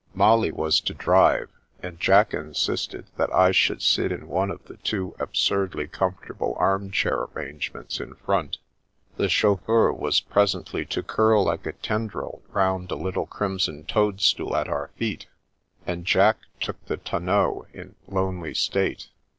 Molly 0.15 0.51
was 0.51 0.79
to 0.79 0.95
drive, 0.95 1.51
and 1.83 1.99
Jack 1.99 2.33
insisted 2.33 3.05
that 3.17 3.31
I 3.31 3.51
should 3.51 3.83
sit 3.83 4.11
in 4.11 4.27
one 4.27 4.49
of 4.49 4.63
the 4.65 4.77
two 4.77 5.15
absurdly 5.19 5.85
comfortable 5.87 6.55
armchair 6.57 7.25
arrangements 7.25 7.99
in 7.99 8.15
front. 8.15 8.57
The 9.17 9.29
chauffeur 9.29 9.93
was 9.93 10.19
presently 10.19 10.85
to 10.85 11.03
curl 11.03 11.43
like 11.43 11.67
a 11.67 11.73
tendril 11.73 12.41
round 12.49 12.89
a 12.89 12.95
little 12.95 13.27
crimson 13.27 13.85
toadstool 13.85 14.55
at 14.55 14.67
our 14.67 14.87
feet, 14.95 15.27
and 15.85 16.03
Jack 16.03 16.39
took 16.59 16.83
the 16.87 16.97
ton 16.97 17.25
neau 17.25 17.67
in 17.71 17.93
lonely 18.07 18.55
state. 18.55 19.09